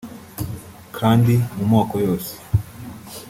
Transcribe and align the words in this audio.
kandi 0.97 1.33
mu 1.57 1.65
moko 1.73 1.95
yose 2.05 2.33